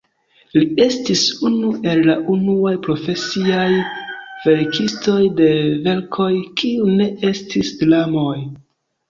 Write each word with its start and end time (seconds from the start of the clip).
Li 0.53 0.61
estis 0.83 1.19
unu 1.49 1.67
el 1.91 2.01
la 2.07 2.15
unuaj 2.35 2.71
profesiaj 2.87 3.67
verkistoj 4.47 5.19
de 5.43 5.51
verkoj 5.85 6.31
kiuj 6.63 6.91
ne 6.97 7.09
estis 7.35 7.73
dramoj. 7.85 8.35